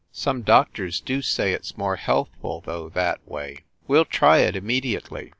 [0.11, 3.65] Some doctors do say it s more healthful, though, that way.
[3.87, 5.29] We ll try it im mediately."